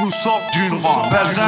[0.00, 1.10] Nous sort d'une rente.
[1.10, 1.42] Belzin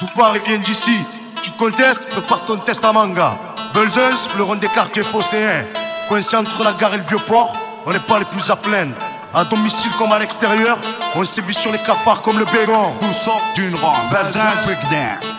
[0.00, 0.96] Tout Paris vient d'ici?
[1.42, 3.36] Tu contestes, prépare ton test à manga.
[3.74, 5.64] Belzens, fleuron des quartiers phocéens.
[6.08, 7.52] Coincé entre la gare et le vieux port,
[7.84, 8.94] on n'est pas les plus à plaindre.
[9.34, 10.78] À domicile comme à l'extérieur,
[11.14, 12.94] on sévit sur les cafards comme le bégon.
[13.02, 13.94] Nous sommes d'une rang.
[14.10, 15.29] Belzin Breakdown.